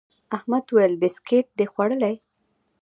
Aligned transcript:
احمد 0.35 0.65
وويل: 0.71 0.93
بيسکیټ 1.01 1.45
دي 1.57 1.65
خوړلي؟ 1.71 2.15